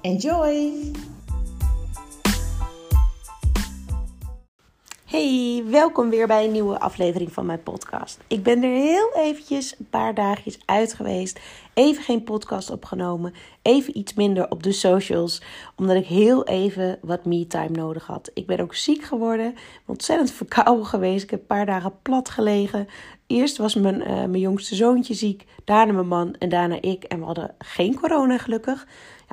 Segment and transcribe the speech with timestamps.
[0.00, 0.72] Enjoy!
[5.04, 8.20] Hey, welkom weer bij een nieuwe aflevering van mijn podcast.
[8.26, 11.40] Ik ben er heel eventjes een paar dagjes uit geweest.
[11.74, 13.34] Even geen podcast opgenomen.
[13.62, 15.42] Even iets minder op de socials.
[15.76, 18.30] Omdat ik heel even wat me-time nodig had.
[18.34, 19.54] Ik ben ook ziek geworden.
[19.86, 21.22] Ontzettend verkouden geweest.
[21.22, 22.88] Ik heb een paar dagen plat gelegen.
[23.26, 25.44] Eerst was mijn, uh, mijn jongste zoontje ziek.
[25.64, 27.04] Daarna mijn man en daarna ik.
[27.04, 28.86] En we hadden geen corona gelukkig.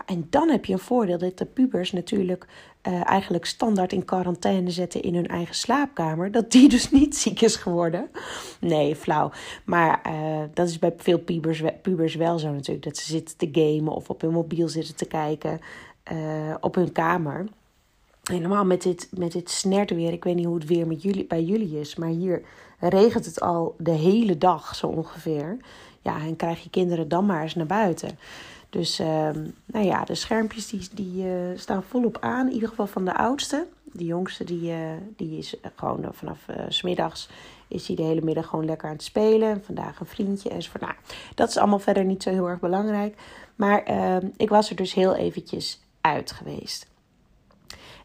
[0.05, 2.47] En dan heb je een voordeel dat de pubers natuurlijk
[2.87, 6.31] uh, eigenlijk standaard in quarantaine zetten in hun eigen slaapkamer.
[6.31, 8.09] Dat die dus niet ziek is geworden.
[8.59, 9.31] Nee, flauw.
[9.65, 12.85] Maar uh, dat is bij veel pubers, pubers wel zo natuurlijk.
[12.85, 15.59] Dat ze zitten te gamen of op hun mobiel zitten te kijken
[16.11, 17.45] uh, op hun kamer.
[18.23, 20.11] Helemaal met dit, met dit snertweer.
[20.11, 21.95] Ik weet niet hoe het weer met jullie, bij jullie is.
[21.95, 22.41] Maar hier
[22.79, 25.57] regent het al de hele dag zo ongeveer.
[26.01, 28.17] Ja, en krijg je kinderen dan maar eens naar buiten.
[28.75, 29.29] Dus uh,
[29.65, 32.47] nou ja, de schermpjes die, die uh, staan volop aan.
[32.47, 33.67] In ieder geval van de oudste.
[33.83, 34.77] De jongste die, uh,
[35.15, 37.29] die is gewoon uh, vanaf smiddags
[37.67, 39.63] is hij de hele middag gewoon lekker aan het spelen.
[39.63, 40.81] Vandaag een vriendje enzovoort.
[40.81, 40.93] Nou,
[41.35, 43.17] dat is allemaal verder niet zo heel erg belangrijk.
[43.55, 46.87] Maar ehm, ik was er dus heel eventjes uit geweest.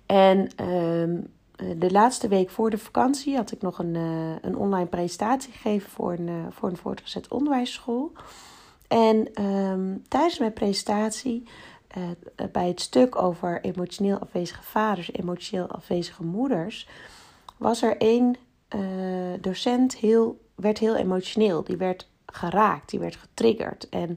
[0.07, 1.21] En ehm,
[1.79, 3.95] de laatste week voor de vakantie had ik nog een,
[4.41, 8.13] een online presentatie gegeven voor een, voor een voortgezet onderwijsschool.
[8.91, 11.43] En um, tijdens mijn presentatie,
[11.99, 12.05] uh,
[12.53, 16.89] bij het stuk over emotioneel afwezige vaders, emotioneel afwezige moeders,
[17.57, 18.37] was er één
[18.77, 18.81] uh,
[19.41, 21.65] docent heel, werd heel emotioneel.
[21.65, 23.89] Die werd geraakt, die werd getriggerd.
[23.89, 24.17] En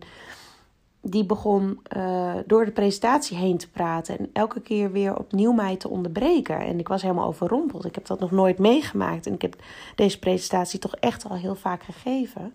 [1.02, 5.78] die begon uh, door de presentatie heen te praten en elke keer weer opnieuw mij
[5.78, 6.60] te onderbreken.
[6.60, 7.86] En ik was helemaal overrompeld.
[7.86, 9.56] Ik heb dat nog nooit meegemaakt en ik heb
[9.96, 12.54] deze presentatie toch echt al heel vaak gegeven.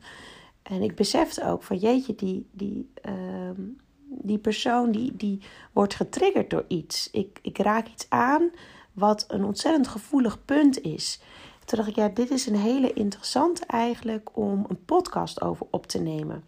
[0.69, 3.51] En ik besefte ook van jeetje, die, die, uh,
[4.09, 5.41] die persoon die, die
[5.73, 7.11] wordt getriggerd door iets.
[7.11, 8.51] Ik, ik raak iets aan
[8.93, 11.21] wat een ontzettend gevoelig punt is.
[11.65, 15.87] Toen dacht ik, ja, dit is een hele interessante eigenlijk om een podcast over op
[15.87, 16.45] te nemen.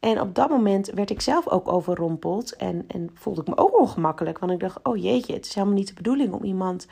[0.00, 3.80] En op dat moment werd ik zelf ook overrompeld en, en voelde ik me ook
[3.80, 4.38] ongemakkelijk.
[4.38, 6.86] Want ik dacht, oh jeetje, het is helemaal niet de bedoeling om iemand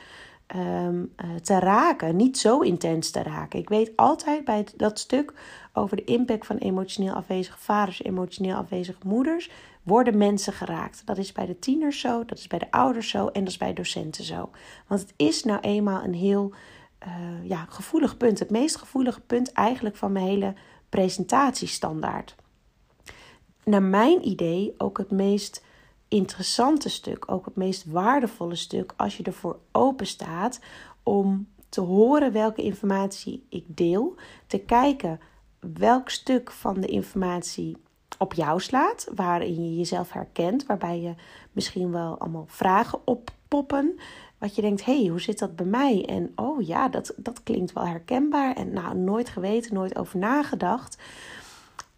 [0.55, 2.15] um, uh, te raken.
[2.15, 3.59] Niet zo intens te raken.
[3.59, 5.33] Ik weet altijd bij dat stuk
[5.73, 9.49] over de impact van emotioneel afwezige vaders, emotioneel afwezige moeders,
[9.83, 11.01] worden mensen geraakt.
[11.05, 13.57] Dat is bij de tieners zo, dat is bij de ouders zo en dat is
[13.57, 14.49] bij docenten zo.
[14.87, 16.53] Want het is nou eenmaal een heel
[17.07, 18.39] uh, ja, gevoelig punt.
[18.39, 20.53] Het meest gevoelige punt eigenlijk van mijn hele
[20.89, 22.35] presentatiestandaard.
[23.63, 25.65] Naar mijn idee ook het meest
[26.07, 30.59] interessante stuk, ook het meest waardevolle stuk als je ervoor open staat
[31.03, 34.15] om te horen welke informatie ik deel,
[34.47, 35.19] te kijken
[35.59, 37.77] welk stuk van de informatie
[38.17, 41.13] op jou slaat, waarin je jezelf herkent, waarbij je
[41.51, 43.99] misschien wel allemaal vragen oppoppen.
[44.37, 46.05] Wat je denkt, hé, hey, hoe zit dat bij mij?
[46.05, 48.55] En oh ja, dat, dat klinkt wel herkenbaar.
[48.55, 50.97] En nou, nooit geweten, nooit over nagedacht.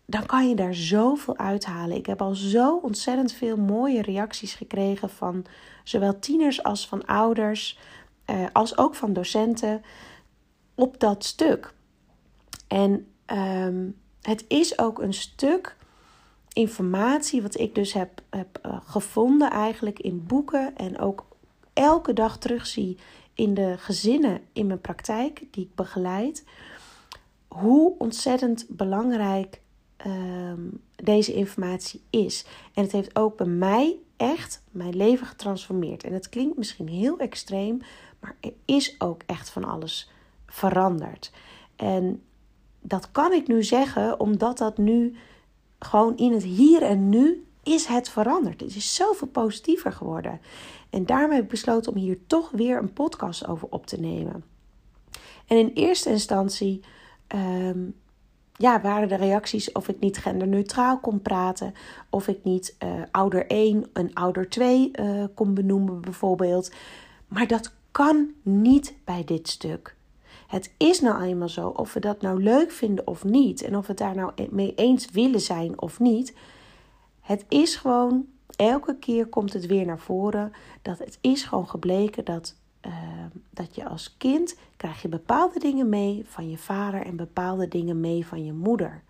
[0.10, 1.98] Dan kan je daar zoveel uithalen.
[1.98, 5.46] Ik heb al zo ontzettend veel mooie reacties gekregen van
[5.84, 7.80] zowel tieners als van ouders,
[8.26, 9.82] eh, als ook van docenten
[10.76, 11.74] op dat stuk.
[12.68, 15.76] En um, het is ook een stuk
[16.54, 21.26] informatie wat ik dus heb, heb uh, gevonden eigenlijk in boeken en ook
[21.74, 22.98] elke dag terugzie
[23.34, 26.46] in de gezinnen in mijn praktijk die ik begeleid.
[27.48, 29.62] Hoe ontzettend belangrijk
[30.08, 32.46] um, deze informatie is.
[32.74, 36.04] En het heeft ook bij mij echt mijn leven getransformeerd.
[36.04, 37.82] En het klinkt misschien heel extreem,
[38.20, 40.12] maar er is ook echt van alles
[40.46, 41.32] veranderd.
[41.76, 42.22] En
[42.82, 45.16] dat kan ik nu zeggen omdat dat nu
[45.80, 48.62] gewoon in het hier en nu is het veranderd.
[48.62, 50.42] Het is zoveel positiever geworden.
[50.90, 54.44] En daarmee heb ik besloten om hier toch weer een podcast over op te nemen.
[55.48, 56.82] En in eerste instantie
[57.36, 57.96] um,
[58.60, 61.74] ja, waren de reacties of ik niet genderneutraal kon praten.
[62.10, 66.72] Of ik niet uh, ouder 1 en ouder 2 uh, kon benoemen bijvoorbeeld.
[67.28, 69.96] Maar dat kan niet bij dit stuk.
[70.48, 73.82] Het is nou eenmaal zo, of we dat nou leuk vinden of niet, en of
[73.82, 76.36] we het daar nou mee eens willen zijn of niet.
[77.22, 78.26] Het is gewoon,
[78.56, 80.52] elke keer komt het weer naar voren,
[80.82, 82.94] dat het is gewoon gebleken dat, uh,
[83.50, 88.00] dat je als kind krijg je bepaalde dingen mee van je vader en bepaalde dingen
[88.00, 89.04] mee van je moeder.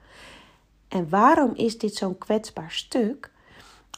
[0.88, 3.31] En waarom is dit zo'n kwetsbaar stuk?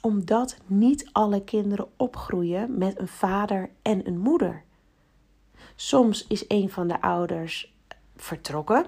[0.01, 4.63] Omdat niet alle kinderen opgroeien met een vader en een moeder.
[5.75, 7.74] Soms is een van de ouders
[8.15, 8.85] vertrokken.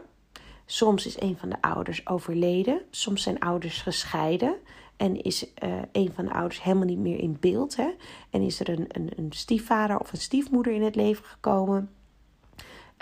[0.66, 2.82] Soms is een van de ouders overleden.
[2.90, 4.56] Soms zijn ouders gescheiden.
[4.98, 7.76] En is uh, een van de ouders helemaal niet meer in beeld.
[7.76, 7.90] Hè?
[8.30, 11.90] En is er een, een, een stiefvader of een stiefmoeder in het leven gekomen.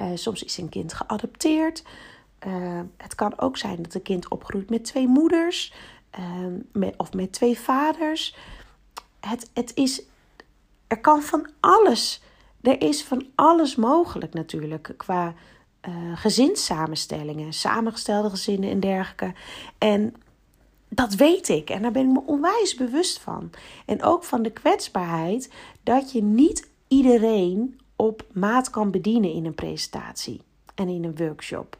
[0.01, 1.83] Uh, soms is een kind geadopteerd.
[2.47, 5.73] Uh, het kan ook zijn dat een kind opgroeit met twee moeders.
[6.71, 8.35] Met, of met twee vaders.
[9.19, 10.03] Het, het is,
[10.87, 12.21] er kan van alles
[12.61, 15.33] er is van alles mogelijk natuurlijk qua
[15.87, 19.33] uh, gezinssamenstellingen, samengestelde gezinnen en dergelijke.
[19.77, 20.13] En
[20.93, 23.49] dat weet ik en daar ben ik me onwijs bewust van.
[23.85, 25.51] En ook van de kwetsbaarheid
[25.83, 30.41] dat je niet iedereen op maat kan bedienen in een presentatie
[30.75, 31.77] en in een workshop.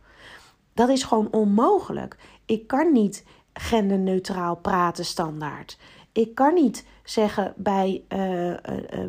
[0.73, 2.17] Dat is gewoon onmogelijk.
[2.45, 5.77] Ik kan niet genderneutraal praten standaard.
[6.11, 8.55] Ik kan niet zeggen bij, uh, uh,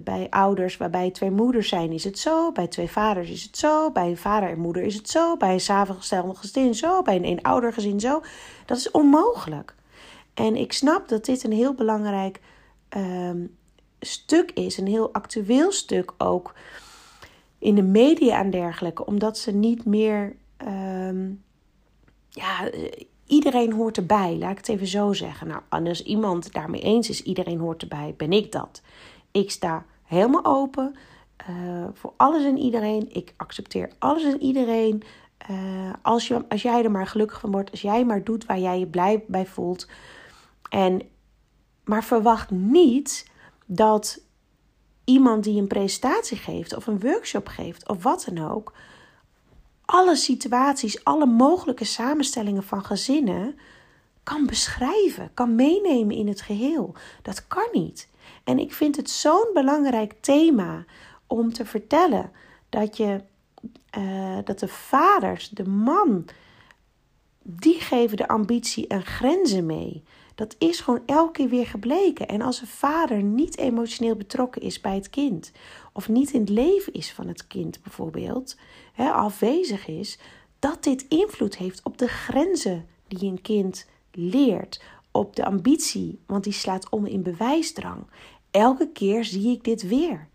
[0.04, 3.90] bij ouders waarbij twee moeders zijn is het zo, bij twee vaders is het zo,
[3.90, 7.24] bij een vader en moeder is het zo, bij een samengestelde gezin zo, bij een
[7.24, 8.22] eenoudergezin zo.
[8.66, 9.74] Dat is onmogelijk.
[10.34, 12.40] En ik snap dat dit een heel belangrijk
[12.96, 13.30] uh,
[14.00, 16.54] stuk is, een heel actueel stuk ook
[17.58, 21.30] in de media en dergelijke, omdat ze niet meer ehm,
[22.28, 22.70] ja,
[23.26, 25.46] iedereen hoort erbij, laat ik het even zo zeggen.
[25.46, 28.82] Nou, als iemand daarmee eens is, iedereen hoort erbij, ben ik dat.
[29.30, 30.94] Ik sta helemaal open
[31.50, 33.14] uh, voor alles en iedereen.
[33.14, 35.02] Ik accepteer alles en iedereen.
[35.50, 38.58] Uh, als, je, als jij er maar gelukkig van wordt, als jij maar doet waar
[38.58, 39.88] jij je blij bij voelt.
[40.72, 41.02] En,
[41.84, 43.30] maar verwacht niet
[43.66, 44.20] dat
[45.04, 48.72] iemand die een presentatie geeft of een workshop geeft of wat dan ook
[49.84, 53.58] alle situaties, alle mogelijke samenstellingen van gezinnen
[54.22, 56.94] kan beschrijven, kan meenemen in het geheel.
[57.22, 58.08] Dat kan niet.
[58.44, 60.84] En ik vind het zo'n belangrijk thema
[61.26, 62.30] om te vertellen
[62.68, 63.20] dat, je,
[63.98, 66.24] uh, dat de vaders, de man,
[67.42, 70.04] die geven de ambitie en grenzen mee.
[70.42, 72.28] Dat is gewoon elke keer weer gebleken.
[72.28, 75.52] En als een vader niet emotioneel betrokken is bij het kind,
[75.92, 78.56] of niet in het leven is van het kind bijvoorbeeld,
[78.92, 80.18] hè, afwezig is,
[80.58, 86.44] dat dit invloed heeft op de grenzen die een kind leert, op de ambitie, want
[86.44, 88.06] die slaat om in bewijsdrang.
[88.50, 90.28] Elke keer zie ik dit weer.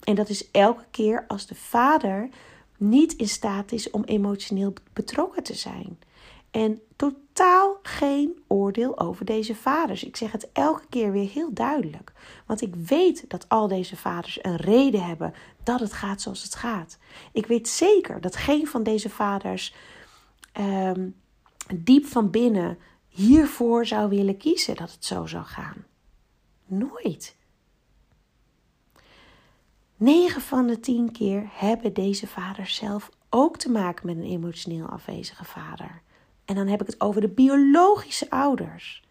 [0.00, 2.28] En dat is elke keer als de vader
[2.76, 5.98] niet in staat is om emotioneel betrokken te zijn.
[6.54, 10.04] En totaal geen oordeel over deze vaders.
[10.04, 12.12] Ik zeg het elke keer weer heel duidelijk.
[12.46, 16.54] Want ik weet dat al deze vaders een reden hebben dat het gaat zoals het
[16.54, 16.98] gaat.
[17.32, 19.74] Ik weet zeker dat geen van deze vaders
[20.60, 21.14] um,
[21.74, 22.78] diep van binnen
[23.08, 25.84] hiervoor zou willen kiezen dat het zo zou gaan.
[26.66, 27.36] Nooit.
[29.96, 34.86] 9 van de 10 keer hebben deze vaders zelf ook te maken met een emotioneel
[34.86, 36.02] afwezige vader.
[36.44, 39.02] En dan heb ik het over de biologische ouders.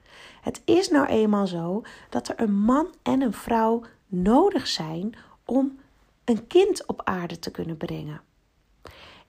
[0.42, 5.80] Het is nou eenmaal zo dat er een man en een vrouw nodig zijn om
[6.24, 8.22] een kind op aarde te kunnen brengen.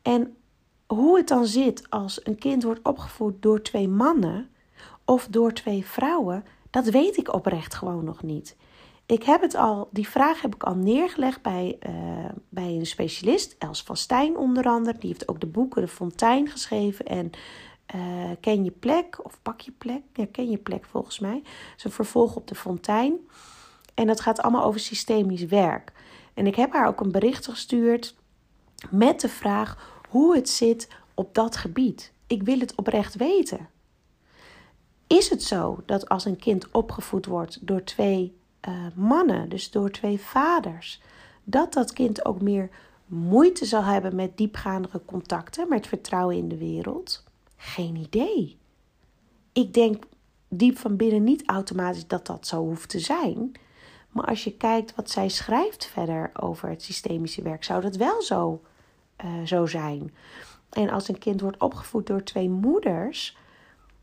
[0.03, 0.37] En
[0.87, 4.51] hoe het dan zit als een kind wordt opgevoed door twee mannen
[5.05, 8.57] of door twee vrouwen, dat weet ik oprecht gewoon nog niet.
[9.07, 11.93] Ik heb het al, die vraag heb ik al neergelegd bij, uh,
[12.49, 14.99] bij een specialist, Els van Stijn onder andere.
[14.99, 17.31] Die heeft ook de boeken De Fontein geschreven en
[17.95, 20.03] uh, Ken je plek of Pak je plek.
[20.13, 21.43] Ja, Ken je plek volgens mij.
[21.45, 23.15] Het is een vervolg op de fontein.
[23.95, 25.93] En dat gaat allemaal over systemisch werk.
[26.35, 28.15] En ik heb haar ook een bericht gestuurd
[28.91, 32.13] met de vraag hoe het zit op dat gebied.
[32.27, 33.69] Ik wil het oprecht weten.
[35.07, 38.37] Is het zo dat als een kind opgevoed wordt door twee
[38.69, 41.01] uh, mannen, dus door twee vaders,
[41.45, 42.71] dat dat kind ook meer
[43.07, 47.24] moeite zal hebben met diepgaandere contacten, met vertrouwen in de wereld?
[47.65, 48.59] Geen idee.
[49.53, 50.05] Ik denk
[50.49, 53.53] diep van binnen niet automatisch dat dat zo hoeft te zijn.
[54.11, 58.23] Maar als je kijkt wat zij schrijft verder over het systemische werk, zou dat wel
[58.23, 58.63] zo,
[59.25, 60.15] uh, zo zijn.
[60.71, 63.37] En als een kind wordt opgevoed door twee moeders,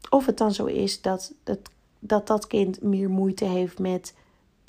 [0.10, 1.60] of het dan zo is dat dat,
[2.00, 4.16] dat, dat kind meer moeite heeft met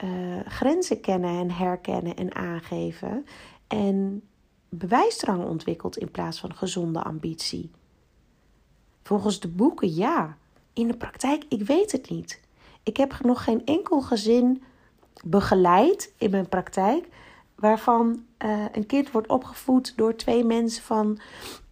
[0.05, 3.27] uh, grenzen kennen en herkennen en aangeven.
[3.67, 4.23] en
[4.69, 7.71] bewijsdrang ontwikkeld in plaats van gezonde ambitie?
[9.03, 10.37] Volgens de boeken ja.
[10.73, 12.41] In de praktijk, ik weet het niet.
[12.83, 14.63] Ik heb nog geen enkel gezin
[15.25, 17.09] begeleid in mijn praktijk
[17.55, 21.19] waarvan uh, een kind wordt opgevoed door twee mensen van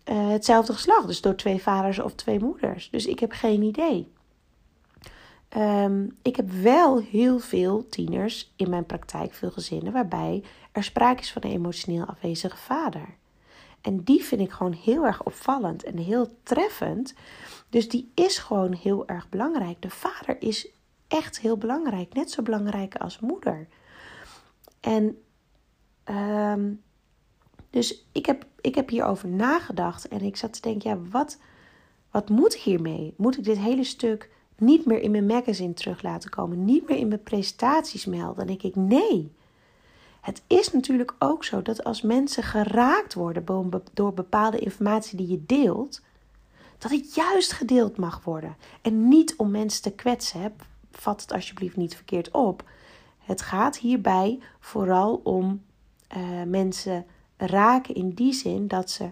[0.05, 1.07] uh, hetzelfde geslacht.
[1.07, 2.91] Dus door twee vaders of twee moeders.
[2.91, 4.13] Dus ik heb geen idee.
[5.57, 11.21] Um, ik heb wel heel veel tieners in mijn praktijk, veel gezinnen, waarbij er sprake
[11.21, 13.17] is van een emotioneel afwezige vader.
[13.81, 17.15] En die vind ik gewoon heel erg opvallend en heel treffend.
[17.69, 19.83] Dus die is gewoon heel erg belangrijk.
[19.83, 20.69] De vader is
[21.09, 23.69] echt heel belangrijk, net zo belangrijk als moeder.
[24.81, 25.19] En
[26.05, 26.83] um,
[27.71, 31.39] dus ik heb, ik heb hierover nagedacht en ik zat te denken, ja, wat,
[32.11, 33.15] wat moet ik hiermee?
[33.17, 36.99] Moet ik dit hele stuk niet meer in mijn magazine terug laten komen, niet meer
[36.99, 38.37] in mijn presentaties melden?
[38.37, 39.33] Dan denk ik, nee.
[40.21, 45.45] Het is natuurlijk ook zo dat als mensen geraakt worden door bepaalde informatie die je
[45.47, 46.01] deelt,
[46.79, 48.57] dat het juist gedeeld mag worden.
[48.83, 50.55] En niet om mensen te kwetsen.
[50.93, 52.69] Vat het alsjeblieft niet verkeerd op.
[53.19, 55.63] Het gaat hierbij vooral om
[56.17, 59.11] uh, mensen raken in die zin dat ze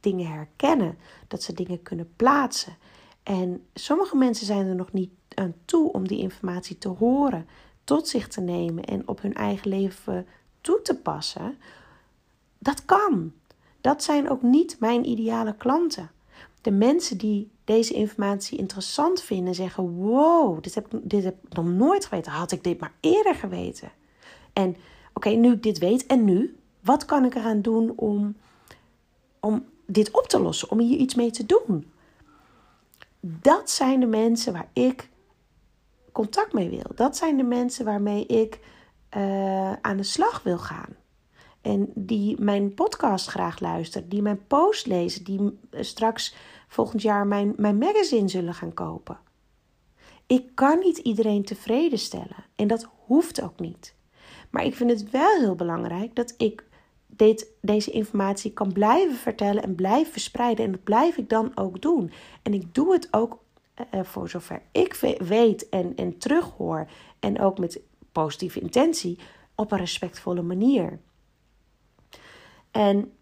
[0.00, 0.98] dingen herkennen,
[1.28, 2.76] dat ze dingen kunnen plaatsen.
[3.22, 7.48] En sommige mensen zijn er nog niet aan toe om die informatie te horen,
[7.84, 10.26] tot zich te nemen en op hun eigen leven
[10.66, 11.58] toe te passen.
[12.58, 13.32] Dat kan.
[13.80, 16.10] Dat zijn ook niet mijn ideale klanten.
[16.60, 21.64] De mensen die deze informatie interessant vinden, zeggen: Wow, dit heb, dit heb ik nog
[21.64, 22.32] nooit geweten.
[22.32, 23.92] Had ik dit maar eerder geweten?
[24.52, 24.76] En
[25.14, 26.56] oké, nu ik dit weet, en nu?
[26.80, 28.36] Wat kan ik eraan doen om,
[29.40, 31.90] om dit op te lossen, om hier iets mee te doen?
[33.20, 35.08] Dat zijn de mensen waar ik
[36.12, 36.90] contact mee wil.
[36.94, 38.60] Dat zijn de mensen waarmee ik
[39.16, 40.96] uh, aan de slag wil gaan.
[41.60, 46.34] En die mijn podcast graag luisteren, die mijn post lezen, die straks
[46.68, 49.18] volgend jaar mijn, mijn magazine zullen gaan kopen.
[50.26, 53.94] Ik kan niet iedereen tevreden stellen en dat hoeft ook niet.
[54.50, 56.64] Maar ik vind het wel heel belangrijk dat ik
[57.06, 60.64] dit, deze informatie kan blijven vertellen en blijven verspreiden.
[60.64, 62.12] En dat blijf ik dan ook doen.
[62.42, 63.38] En ik doe het ook
[63.94, 66.88] uh, voor zover ik weet en, en terughoor.
[67.20, 67.80] En ook met
[68.22, 69.18] positieve intentie
[69.54, 70.98] op een respectvolle manier.
[72.70, 73.12] En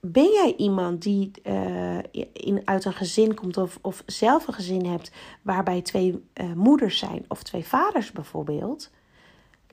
[0.00, 1.98] ben jij iemand die uh,
[2.32, 5.12] in, uit een gezin komt of, of zelf een gezin hebt
[5.42, 8.90] waarbij twee uh, moeders zijn of twee vaders bijvoorbeeld?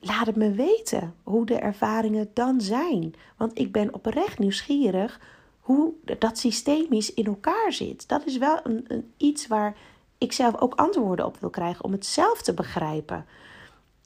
[0.00, 3.14] laat het me weten hoe de ervaringen dan zijn.
[3.36, 5.20] Want ik ben oprecht nieuwsgierig
[5.60, 8.08] hoe dat systemisch in elkaar zit.
[8.08, 9.76] Dat is wel een, iets waar
[10.18, 13.26] ik zelf ook antwoorden op wil krijgen om het zelf te begrijpen.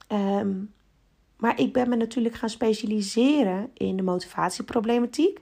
[0.06, 0.52] Ehm,
[1.36, 5.40] maar ik ben me natuurlijk gaan specialiseren in de motivatieproblematiek.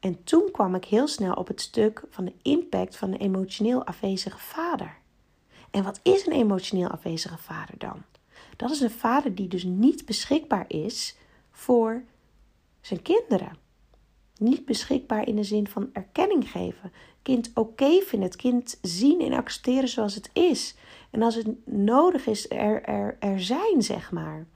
[0.00, 3.84] En toen kwam ik heel snel op het stuk van de impact van een emotioneel
[3.84, 4.96] afwezige vader.
[5.70, 8.02] En wat is een emotioneel afwezige vader dan?
[8.56, 11.16] Dat is een vader die dus niet beschikbaar is
[11.50, 12.02] voor
[12.80, 13.56] zijn kinderen.
[14.38, 16.92] Niet beschikbaar in de zin van erkenning geven.
[17.22, 20.74] Kind oké vinden, het kind zien en accepteren zoals het is.
[21.14, 24.46] En als het nodig is, er, er, er zijn, zeg maar.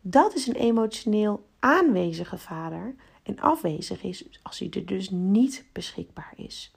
[0.00, 2.94] Dat is een emotioneel aanwezige vader.
[3.22, 6.72] En afwezig is als hij er dus niet beschikbaar is.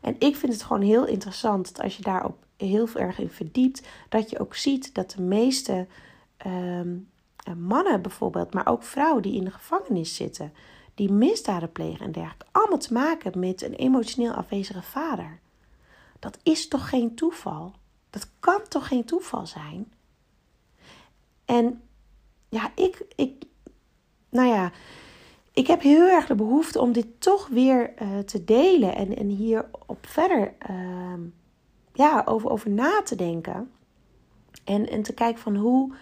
[0.00, 3.86] En ik vind het gewoon heel interessant dat als je daarop heel erg in verdiept,
[4.08, 5.86] dat je ook ziet dat de meeste
[6.36, 6.96] ehm,
[7.36, 10.52] eh, mannen bijvoorbeeld, maar ook vrouwen die in de gevangenis zitten,
[10.94, 15.42] die misdaden plegen en dergelijke, allemaal te maken met een emotioneel afwezige vader.
[16.24, 17.72] Dat is toch geen toeval?
[18.10, 19.92] Dat kan toch geen toeval zijn?
[21.44, 21.82] En
[22.48, 23.44] ja, ik, ik
[24.28, 24.72] nou ja,
[25.52, 29.28] ik heb heel erg de behoefte om dit toch weer uh, te delen en, en
[29.28, 31.24] hier op verder uh,
[31.92, 33.70] ja, over, over na te denken.
[34.64, 35.94] En, en te kijken van hoe,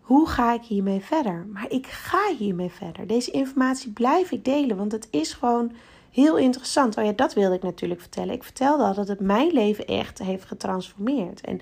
[0.00, 1.46] hoe ga ik hiermee verder?
[1.52, 3.06] Maar ik ga hiermee verder.
[3.06, 5.72] Deze informatie blijf ik delen, want het is gewoon
[6.10, 6.96] heel interessant.
[6.96, 8.34] Oh ja, dat wilde ik natuurlijk vertellen.
[8.34, 11.40] Ik vertelde al dat het mijn leven echt heeft getransformeerd.
[11.40, 11.60] En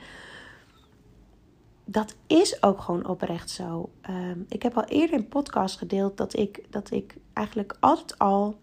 [1.85, 3.91] dat is ook gewoon oprecht zo.
[4.11, 8.59] Um, ik heb al eerder in podcast gedeeld dat ik, dat ik eigenlijk altijd al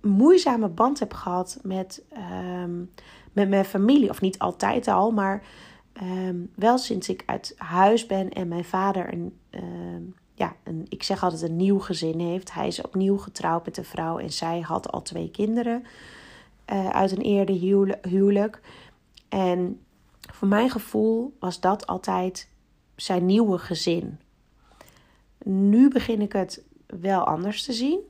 [0.00, 2.04] een moeizame band heb gehad met,
[2.52, 2.90] um,
[3.32, 4.10] met mijn familie.
[4.10, 5.42] Of niet altijd al, maar
[6.02, 9.38] um, wel sinds ik uit huis ben en mijn vader een,
[10.34, 12.52] ja, een, ik zeg altijd een nieuw gezin heeft.
[12.52, 15.84] Hij is opnieuw getrouwd met een vrouw en zij had al twee kinderen
[16.72, 18.60] uh, uit een eerder huwelijk.
[19.28, 19.80] En
[20.32, 22.48] voor mijn gevoel was dat altijd
[22.96, 24.18] zijn nieuwe gezin.
[25.44, 28.00] Nu begin ik het wel anders te zien.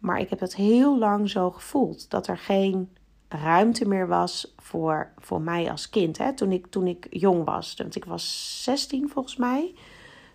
[0.00, 2.10] Maar ik heb het heel lang zo gevoeld.
[2.10, 2.88] Dat er geen
[3.28, 6.18] ruimte meer was voor, voor mij als kind.
[6.18, 6.34] Hè?
[6.34, 7.74] Toen, ik, toen ik jong was.
[7.76, 9.74] Want ik was 16 volgens mij.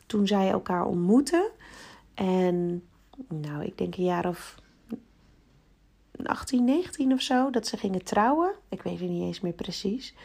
[0.05, 1.51] Toen zij elkaar ontmoetten.
[2.13, 2.83] En
[3.27, 4.55] nou, ik denk een jaar of
[6.23, 7.49] 18, 19 of zo.
[7.49, 8.53] Dat ze gingen trouwen.
[8.69, 10.15] Ik weet het niet eens meer precies.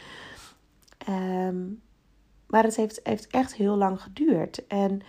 [0.97, 1.59] Ehm,
[2.47, 4.67] maar het heeft, heeft echt heel lang geduurd.
[4.67, 5.01] En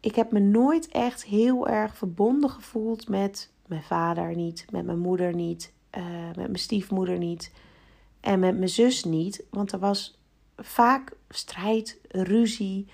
[0.00, 4.98] ik heb me nooit echt heel erg verbonden gevoeld met mijn vader niet, met mijn
[4.98, 7.52] moeder niet, uh, met mijn stiefmoeder niet
[8.20, 9.44] en met mijn zus niet.
[9.50, 10.18] Want er was
[10.56, 12.86] vaak strijd, ruzie,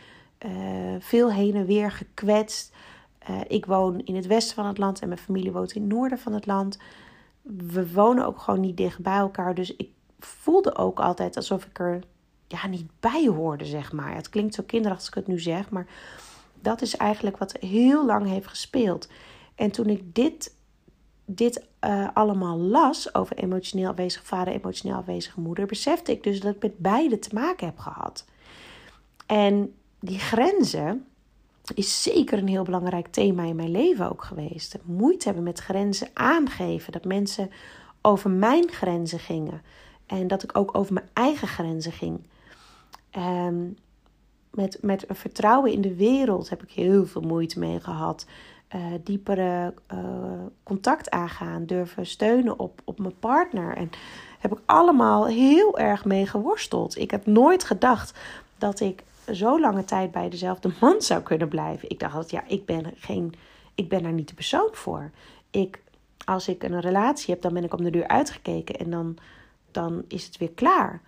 [0.46, 2.72] uh, veel heen en weer gekwetst.
[3.30, 5.92] Uh, ik woon in het westen van het land en mijn familie woont in het
[5.92, 6.78] noorden van het land.
[7.42, 9.54] We wonen ook gewoon niet dicht bij elkaar.
[9.54, 12.00] Dus ik voelde ook altijd alsof ik er
[12.46, 14.14] ja, niet bij hoorde, zeg maar.
[14.14, 15.86] Het klinkt zo kinderachtig als ik het nu zeg, maar
[16.60, 19.08] dat is eigenlijk wat heel lang heeft gespeeld.
[19.54, 20.54] En toen ik dit,
[21.24, 26.54] dit uh, allemaal las over emotioneel afwezige vader, emotioneel afwezige moeder, besefte ik dus dat
[26.54, 28.24] ik met beide te maken heb gehad.
[29.26, 31.06] En die grenzen
[31.74, 34.78] is zeker een heel belangrijk thema in mijn leven ook geweest.
[34.84, 36.92] Moeite hebben met grenzen aangeven.
[36.92, 37.50] Dat mensen
[38.00, 39.62] over mijn grenzen gingen.
[40.06, 42.20] En dat ik ook over mijn eigen grenzen ging.
[43.16, 43.76] Um,
[44.50, 48.26] met, met vertrouwen in de wereld heb ik heel veel moeite mee gehad.
[48.74, 49.98] Uh, diepere uh,
[50.62, 53.76] contact aangaan, durven steunen op, op mijn partner.
[53.76, 53.90] En
[54.38, 56.98] heb ik allemaal heel erg mee geworsteld.
[56.98, 58.18] Ik heb nooit gedacht
[58.58, 59.02] dat ik
[59.32, 61.90] zo lange tijd bij dezelfde man zou kunnen blijven.
[61.90, 63.34] Ik dacht dat ja, ik ben, geen,
[63.74, 65.10] ik ben daar niet de persoon voor.
[65.50, 65.82] Ik,
[66.24, 69.16] als ik een relatie heb, dan ben ik om de deur uitgekeken en dan,
[69.70, 71.00] dan is het weer klaar.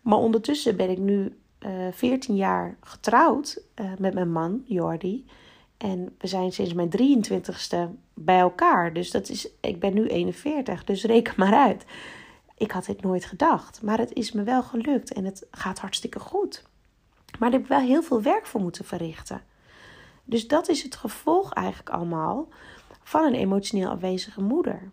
[0.00, 3.62] Maar ondertussen ben ik nu uh, eh, 14 jaar getrouwd
[3.98, 5.26] met mijn man, Jordi.
[5.76, 7.76] En we zijn sinds mijn 23ste
[8.14, 8.92] bij elkaar.
[8.92, 11.84] Dus dat is, ik ben nu 41, dus reken maar uit.
[12.56, 13.82] Ik had dit nooit gedacht.
[13.82, 16.64] Maar het is me wel gelukt en het gaat hartstikke goed.
[17.38, 19.42] Maar daar heb ik wel heel veel werk voor moeten verrichten.
[20.24, 22.48] Dus dat is het gevolg eigenlijk allemaal
[23.02, 24.90] van een emotioneel afwezige moeder.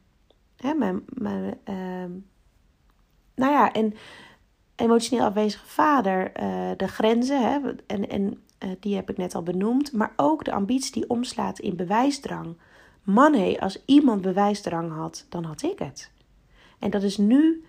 [0.57, 2.15] Hè, mijn, mijn, uh,
[3.35, 3.93] nou ja, en
[4.75, 8.43] emotioneel afwezige vader, uh, de grenzen, hè, en, en
[8.79, 12.55] die heb ik net al benoemd, maar ook de ambitie die omslaat in bewijsdrang.
[13.03, 16.11] Man, als iemand bewijsdrang had, dan had ik het.
[16.79, 17.63] En dat is nu,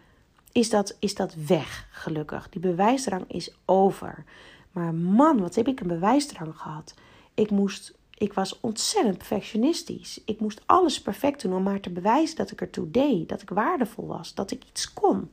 [0.52, 2.48] is dat, is dat weg, gelukkig.
[2.48, 4.24] Die bewijsdrang is over.
[4.72, 6.94] Maar man, wat heb ik een bewijsdrang gehad.
[7.34, 10.20] Ik moest, ik was ontzettend perfectionistisch.
[10.24, 13.48] Ik moest alles perfect doen om maar te bewijzen dat ik ertoe deed, dat ik
[13.48, 15.30] waardevol was, dat ik iets kon.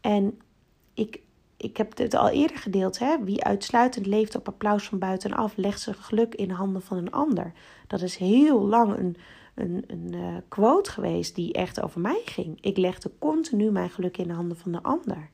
[0.00, 0.40] En
[0.94, 1.20] ik,
[1.62, 2.98] ik heb het al eerder gedeeld.
[2.98, 3.24] Hè?
[3.24, 7.10] Wie uitsluitend leeft op applaus van buitenaf, legt zijn geluk in de handen van een
[7.10, 7.52] ander.
[7.86, 9.16] Dat is heel lang een,
[9.54, 12.58] een, een uh, quote geweest die echt over mij ging.
[12.60, 15.30] Ik legde continu mijn geluk in de handen van de ander.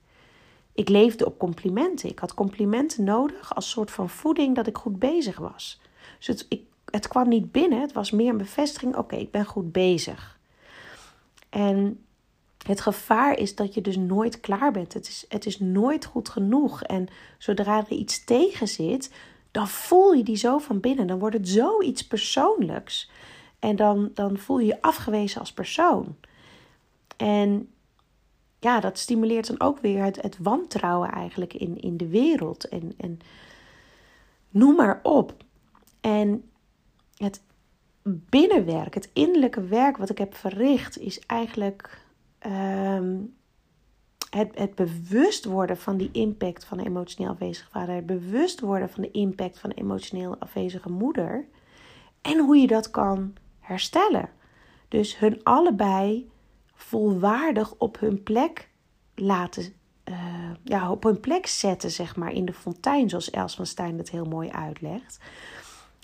[0.72, 2.08] Ik leefde op complimenten.
[2.08, 5.80] Ik had complimenten nodig als soort van voeding dat ik goed bezig was.
[6.18, 9.44] Dus het, ik, het kwam niet binnen, het was meer een bevestiging: oké, ik ben
[9.44, 10.38] goed bezig.
[11.48, 12.04] En
[12.68, 14.92] het gevaar is dat je dus nooit klaar bent.
[14.92, 16.82] Het is, het is nooit goed genoeg.
[16.82, 19.14] En zodra er iets tegen zit,
[19.50, 21.06] dan voel je die zo van binnen.
[21.06, 23.10] Dan wordt het zoiets persoonlijks.
[23.58, 26.16] En dan, dan voel je je afgewezen als persoon.
[27.16, 27.72] En
[28.58, 32.68] ja, dat stimuleert dan ook weer het, het wantrouwen eigenlijk in, in de wereld.
[32.68, 33.18] En, en
[34.50, 35.34] noem maar op.
[36.00, 36.50] En
[37.16, 37.40] het
[38.02, 42.06] binnenwerk, het innerlijke werk wat ik heb verricht, is eigenlijk
[42.38, 43.16] Ehm,
[44.30, 49.02] het, het bewust worden van die impact van een emotioneel afwezige vader, bewust worden van
[49.02, 51.46] de impact van een emotioneel afwezige moeder
[52.22, 54.30] en hoe je dat kan herstellen.
[54.88, 56.30] Dus hun allebei
[56.74, 58.68] volwaardig op hun plek
[59.14, 59.72] laten,
[60.04, 63.98] uh, ja, op hun plek zetten, zeg maar, in de fontein, zoals Els van Stein
[63.98, 65.18] het heel mooi uitlegt.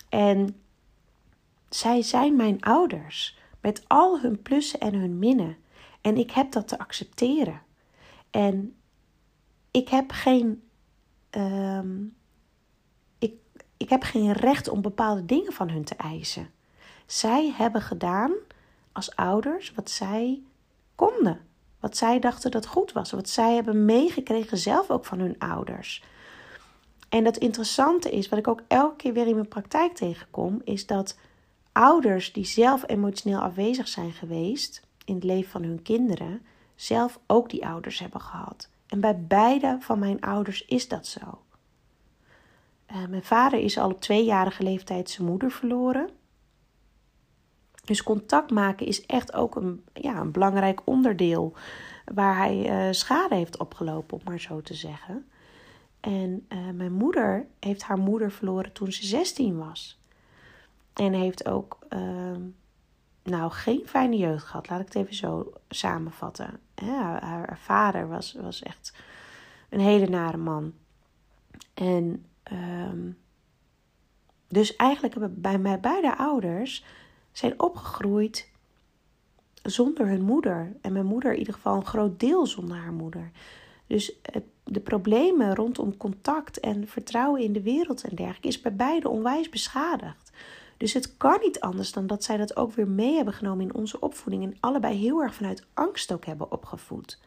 [0.09, 0.57] En
[1.69, 5.57] zij zijn mijn ouders, met al hun plussen en hun minnen.
[6.05, 7.63] En ik heb dat te accepteren.
[8.31, 8.77] En
[9.71, 10.63] ik heb geen.
[11.31, 12.05] Ehm,
[13.19, 13.35] ik,
[13.77, 16.51] ik heb geen recht om bepaalde dingen van hun te eisen.
[17.07, 18.33] Zij hebben gedaan
[18.93, 20.43] als ouders wat zij
[20.95, 21.41] konden.
[21.81, 23.11] Wat zij dachten dat goed was.
[23.11, 26.05] Wat zij hebben meegekregen zelf ook van hun ouders.
[27.09, 30.87] En het interessante is, wat ik ook elke keer weer in mijn praktijk tegenkom, is
[30.87, 31.19] dat
[31.73, 36.43] ouders die zelf emotioneel afwezig zijn geweest, in het leven van hun kinderen
[36.75, 38.69] zelf ook die ouders hebben gehad.
[38.87, 41.43] En bij beide van mijn ouders is dat zo.
[42.91, 46.09] Uh, mijn vader is al op tweejarige leeftijd zijn moeder verloren.
[47.85, 51.53] Dus contact maken is echt ook een, ja, een belangrijk onderdeel
[52.15, 55.29] waar hij uh, schade heeft opgelopen, om maar zo te zeggen.
[56.01, 59.99] En uh, mijn moeder heeft haar moeder verloren toen ze 16 was.
[60.93, 62.01] En heeft ook uh,
[63.25, 64.69] nou geen fijne jeugd gehad.
[64.69, 66.61] Laat ik het even zo samenvatten.
[66.75, 68.95] Ja, haar, vader was, was echt
[69.69, 70.73] een hele nare man.
[71.75, 73.19] En um,
[74.49, 76.85] dus eigenlijk hebben bij mijn beide ouders
[77.33, 78.51] zijn opgegroeid
[79.63, 80.77] zonder hun moeder.
[80.81, 83.31] En mijn moeder in ieder geval een groot deel zonder haar moeder.
[83.87, 84.13] Dus
[84.65, 89.49] de problemen rondom contact en vertrouwen in de wereld en dergelijke is bij beide onwijs
[89.49, 90.33] beschadigd.
[90.85, 93.75] Dus het kan niet anders dan dat zij dat ook weer mee hebben genomen in
[93.75, 97.21] onze opvoeding en allebei heel erg vanuit angst ook hebben opgevoed.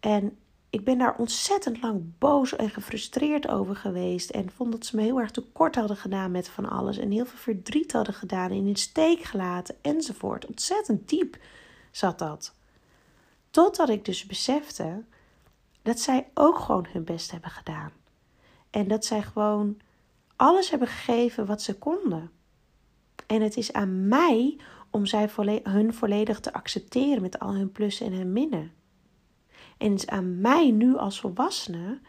[0.00, 0.38] En
[0.70, 4.30] ik ben daar ontzettend lang boos en gefrustreerd over geweest.
[4.30, 6.96] En vond dat ze me heel erg tekort hadden gedaan met van alles.
[6.96, 10.46] En heel veel verdriet hadden gedaan, in de steek gelaten enzovoort.
[10.46, 11.38] Ontzettend diep
[11.90, 12.54] zat dat.
[13.50, 15.04] Totdat ik dus besefte
[15.82, 17.90] dat zij ook gewoon hun best hebben gedaan.
[18.70, 19.76] En dat zij gewoon
[20.36, 22.33] alles hebben gegeven wat ze konden.
[23.26, 24.56] En het is aan mij
[24.90, 25.30] om zij
[25.62, 28.72] hun volledig te accepteren met al hun plussen en hun minnen.
[29.78, 32.00] En het is aan mij nu als volwassene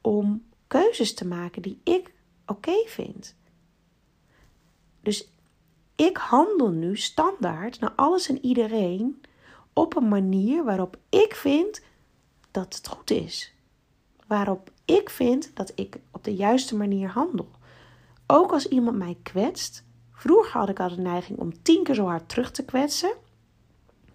[0.00, 2.14] om keuzes te maken die ik
[2.46, 3.36] oké vind.
[5.02, 5.32] Dus
[5.96, 9.20] ik handel nu standaard naar alles en iedereen
[9.72, 11.82] op een manier waarop ik vind
[12.50, 13.54] dat het goed is.
[14.26, 17.48] Waarop ik vind dat ik op de juiste manier handel.
[18.26, 19.84] Ook als iemand mij kwetst.
[20.20, 23.12] Vroeger had ik al de neiging om tien keer zo hard terug te kwetsen.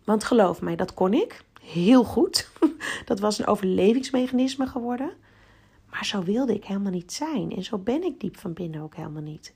[0.03, 2.49] Want geloof mij, dat kon ik heel goed.
[3.05, 5.11] Dat was een overlevingsmechanisme geworden.
[5.89, 7.51] Maar zo wilde ik helemaal niet zijn.
[7.55, 9.53] En zo ben ik diep van binnen ook helemaal niet.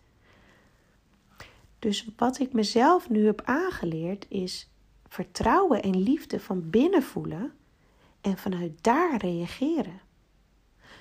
[1.79, 4.69] Dus wat ik mezelf nu heb aangeleerd is
[5.07, 7.53] vertrouwen en liefde van binnen voelen
[8.21, 10.01] en vanuit daar reageren.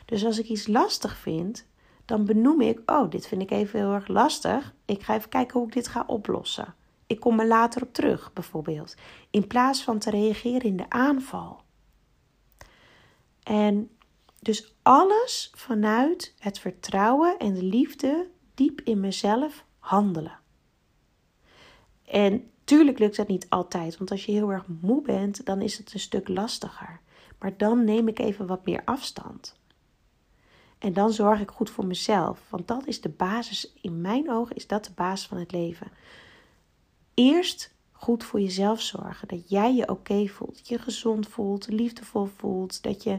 [0.04, 1.66] Dus als ik iets lastig vind,
[2.08, 4.74] dan benoem ik: Oh, dit vind ik even heel erg lastig.
[4.84, 6.74] Ik ga even kijken hoe ik dit ga oplossen.
[7.06, 8.94] Ik kom er later op terug, bijvoorbeeld.
[9.30, 11.60] In plaats van te reageren in de aanval.
[13.42, 13.90] En
[14.40, 20.38] dus alles vanuit het vertrouwen en de liefde diep in mezelf handelen.
[22.04, 25.78] En tuurlijk lukt dat niet altijd, want als je heel erg moe bent, dan is
[25.78, 27.00] het een stuk lastiger.
[27.38, 29.56] Maar dan neem ik even wat meer afstand.
[30.78, 34.56] En dan zorg ik goed voor mezelf, want dat is de basis, in mijn ogen
[34.56, 35.90] is dat de basis van het leven
[37.14, 39.28] eerst goed voor jezelf zorgen.
[39.28, 43.18] Dat jij je oké voelt, dat je gezond voelt, liefdevol voelt, dat je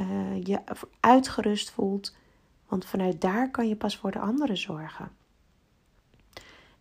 [0.00, 0.60] uh, je
[1.00, 2.16] uitgerust voelt.
[2.68, 5.10] Want vanuit daar kan je pas voor de anderen zorgen.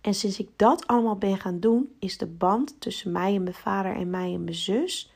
[0.01, 3.55] En sinds ik dat allemaal ben gaan doen, is de band tussen mij en mijn
[3.55, 5.11] vader en mij en mijn zus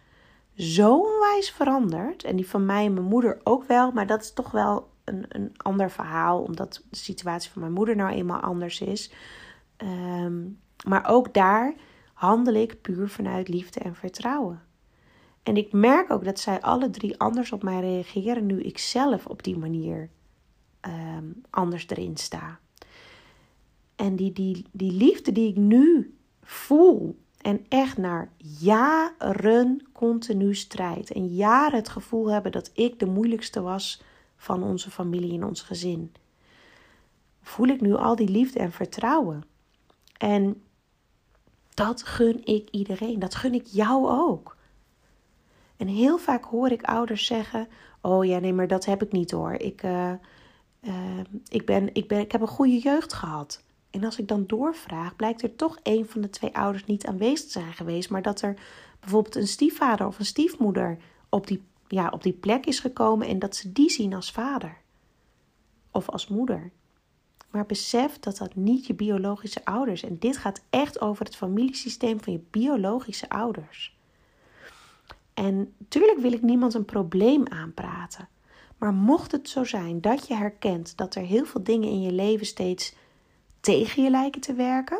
[0.55, 2.23] zo onwijs veranderd.
[2.23, 5.25] En die van mij en mijn moeder ook wel, maar dat is toch wel een,
[5.27, 9.11] een ander verhaal, omdat de situatie van mijn moeder nou eenmaal anders is.
[9.77, 11.73] Um, maar ook daar
[12.13, 14.61] handel ik puur vanuit liefde en vertrouwen.
[15.43, 19.25] En ik merk ook dat zij alle drie anders op mij reageren nu ik zelf
[19.25, 20.09] op die manier
[20.79, 22.59] ehm, anders erin sta.
[23.95, 28.29] En die, die, die liefde die ik nu voel en echt naar
[28.59, 34.01] jaren continu strijd en jaren het gevoel hebben dat ik de moeilijkste was
[34.35, 36.13] van onze familie en ons gezin,
[37.41, 39.43] voel ik nu al die liefde en vertrouwen.
[40.17, 40.61] En
[41.73, 43.19] dat gun ik iedereen.
[43.19, 44.57] Dat gun ik jou ook.
[45.77, 47.67] En heel vaak hoor ik ouders zeggen:
[48.01, 49.53] Oh ja, nee, maar dat heb ik niet hoor.
[49.53, 50.11] Ik, uh,
[50.81, 53.63] uh, ik, ben, ik, ben, ik heb een goede jeugd gehad.
[53.93, 57.51] En als ik dan doorvraag, blijkt er toch een van de twee ouders niet aanwezig
[57.51, 58.09] zijn geweest.
[58.09, 58.55] Maar dat er
[58.99, 60.97] bijvoorbeeld een stiefvader of een stiefmoeder
[61.29, 64.77] op die, ja, op die plek is gekomen en dat ze die zien als vader
[65.91, 66.71] of als moeder.
[67.49, 70.03] Maar besef dat dat niet je biologische ouders.
[70.03, 73.97] En dit gaat echt over het familiesysteem van je biologische ouders.
[75.33, 78.27] En natuurlijk wil ik niemand een probleem aanpraten.
[78.77, 82.11] Maar mocht het zo zijn dat je herkent dat er heel veel dingen in je
[82.11, 82.95] leven steeds
[83.63, 84.99] tegen je lijken te werken,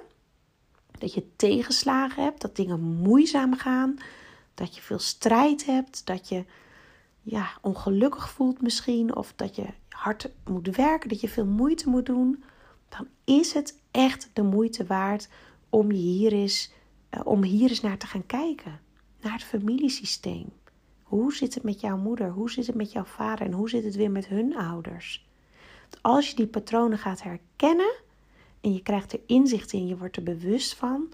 [0.99, 3.97] dat je tegenslagen hebt, dat dingen moeizaam gaan,
[4.53, 6.45] dat je veel strijd hebt, dat je
[7.21, 12.05] ja, ongelukkig voelt misschien, of dat je hard moet werken, dat je veel moeite moet
[12.05, 12.43] doen,
[12.89, 15.29] dan is het echt de moeite waard
[15.69, 16.71] om, je hier eens,
[17.11, 18.79] uh, om hier eens naar te gaan kijken.
[19.21, 20.51] Naar het familiesysteem.
[21.03, 22.29] Hoe zit het met jouw moeder?
[22.29, 23.45] Hoe zit het met jouw vader?
[23.45, 25.25] En hoe zit het weer met hun ouders?
[26.01, 27.93] als je die patronen gaat herkennen
[28.63, 31.13] en je krijgt er inzicht in, je wordt er bewust van,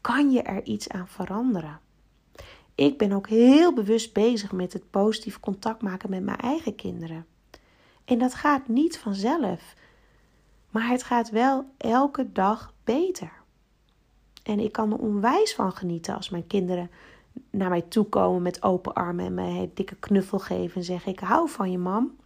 [0.00, 1.80] kan je er iets aan veranderen.
[2.74, 7.26] Ik ben ook heel bewust bezig met het positief contact maken met mijn eigen kinderen.
[8.04, 9.74] En dat gaat niet vanzelf.
[10.70, 13.32] Maar het gaat wel elke dag beter.
[14.42, 16.90] En ik kan er onwijs van genieten als mijn kinderen
[17.50, 21.12] naar mij toe komen met open armen en mij een dikke knuffel geven en zeggen:
[21.12, 22.16] Ik hou van je, mam.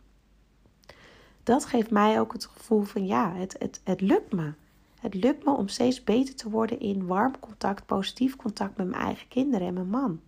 [1.48, 4.52] Dat geeft mij ook het gevoel van ja, het, het, het lukt me.
[5.00, 9.02] Het lukt me om steeds beter te worden in warm contact, positief contact met mijn
[9.02, 10.20] eigen kinderen en mijn man.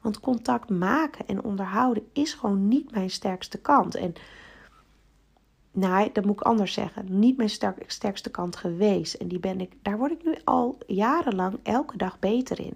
[0.00, 3.94] Want contact maken en onderhouden is gewoon niet mijn sterkste kant.
[3.94, 4.14] En
[5.72, 7.18] nou, dat moet ik anders zeggen.
[7.18, 9.14] Niet mijn sterkste kant geweest.
[9.14, 12.74] En die ben ik, daar word ik nu al jarenlang elke dag beter in.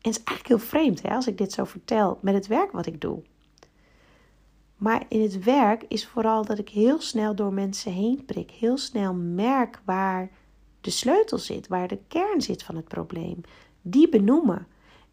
[0.00, 2.72] En het is eigenlijk heel vreemd hè, als ik dit zo vertel met het werk
[2.72, 3.22] wat ik doe.
[4.76, 8.50] Maar in het werk is vooral dat ik heel snel door mensen heen prik.
[8.50, 10.30] Heel snel merk waar
[10.80, 13.40] de sleutel zit, waar de kern zit van het probleem.
[13.82, 14.66] Die benoemen.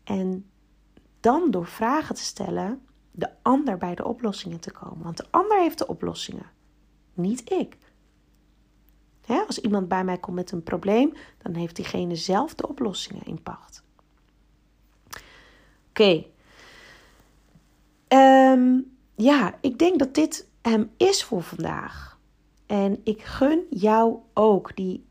[0.03, 0.45] En
[1.19, 5.03] dan door vragen te stellen, de ander bij de oplossingen te komen.
[5.03, 6.45] Want de ander heeft de oplossingen,
[7.13, 7.77] niet ik.
[9.47, 13.43] als iemand bij mij komt met een probleem, dan heeft diegene zelf de oplossingen in
[13.43, 13.83] pacht.
[15.89, 16.25] Oké.
[18.07, 18.79] Ehm,
[19.15, 22.19] ja, ik denk dat dit hem is voor vandaag.
[22.65, 25.05] En ik gun jou ook die,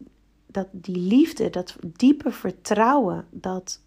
[0.47, 3.81] dat, die liefde, dat diepe vertrouwen dat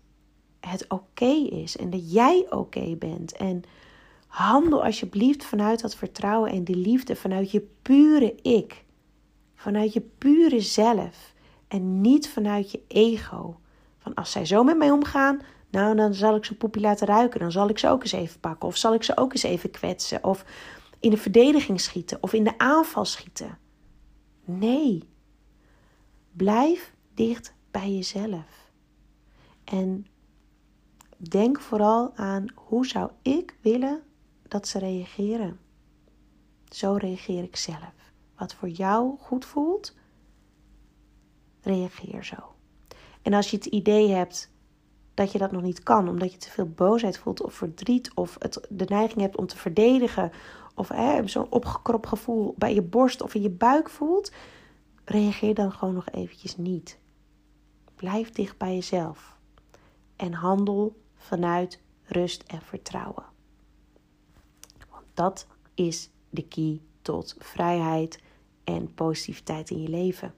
[0.59, 3.31] het oké is en dat jij oké bent.
[3.31, 3.63] En
[4.27, 8.83] handel alsjeblieft vanuit dat vertrouwen en die liefde, vanuit je pure ik,
[9.55, 11.33] vanuit je pure zelf
[11.67, 13.59] en niet vanuit je ego.
[13.97, 15.41] Van als zij zo met mij omgaan,
[15.73, 18.39] nou dan zal ik ze poepie laten ruiken, dan zal ik ze ook eens even
[18.39, 20.45] pakken of zal ik ze ook eens even kwetsen of
[20.99, 23.57] in de verdediging schieten of in de aanval schieten.
[24.45, 25.09] Nee.
[26.31, 28.71] Blijf dicht bij jezelf.
[29.63, 30.07] En
[31.29, 34.03] Denk vooral aan hoe zou ik willen
[34.47, 35.59] dat ze reageren.
[36.69, 37.93] Zo reageer ik zelf.
[38.37, 39.95] Wat voor jou goed voelt,
[41.61, 42.55] reageer zo.
[43.21, 44.52] En als je het idee hebt
[45.13, 48.35] dat je dat nog niet kan, omdat je te veel boosheid voelt of verdriet, of
[48.39, 50.31] het, de neiging hebt om te verdedigen,
[50.75, 50.91] of
[51.25, 54.31] zo'n opgekropt gevoel bij je borst of in je buik voelt,
[55.05, 56.99] reageer dan gewoon nog eventjes niet.
[57.95, 59.37] Blijf dicht bij jezelf
[60.15, 63.23] en handel vanuit rust en vertrouwen.
[64.89, 68.19] Want dat is de key tot vrijheid
[68.63, 70.33] en positiviteit in je leven.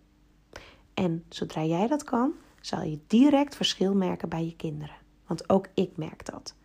[0.93, 2.33] En zodra jij dat kan,
[2.65, 4.95] zal je direct verschil merken bij je kinderen.
[5.27, 6.55] Want ook ik merk dat.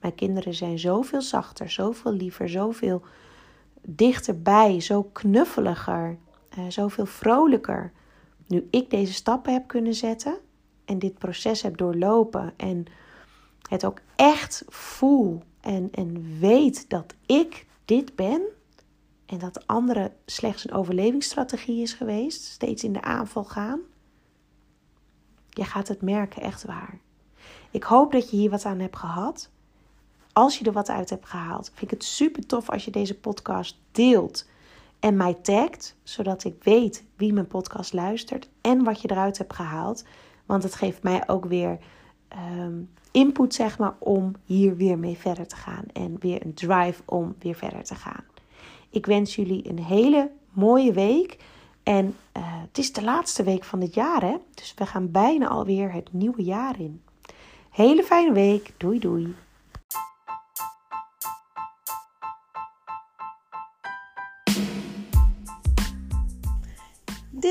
[0.00, 3.02] Mijn kinderen zijn zoveel zachter, zoveel liever, zoveel
[3.82, 6.18] dichterbij, zo knuffeliger,
[6.58, 7.92] uh, zoveel vrolijker.
[8.46, 10.38] Nu ik deze stappen heb kunnen zetten
[10.84, 12.84] en dit proces heb doorlopen en
[13.68, 18.42] het ook echt voel en, en weet dat ik dit ben
[19.26, 23.80] en dat de andere slechts een overlevingsstrategie is geweest, steeds in de aanval gaan,
[25.56, 26.98] je gaat het merken, echt waar.
[27.70, 29.50] Ik hoop dat je hier wat aan hebt gehad.
[30.32, 33.18] Als je er wat uit hebt gehaald, vind ik het super tof als je deze
[33.18, 34.48] podcast deelt
[35.00, 39.54] en mij tagt, zodat ik weet wie mijn podcast luistert en wat je eruit hebt
[39.54, 40.04] gehaald.
[40.46, 41.78] Want het geeft mij ook weer
[42.28, 45.84] Ehm, input, zeg maar, om hier weer mee verder te gaan.
[45.92, 48.24] En weer een drive om weer verder te gaan.
[48.90, 51.38] Ik wens jullie een hele mooie week.
[51.86, 54.36] En uh, het is de laatste week van het jaar, hè?
[54.54, 57.02] Dus we gaan bijna alweer het nieuwe jaar in.
[57.70, 58.72] Hele fijne week.
[58.76, 59.34] Doei doei.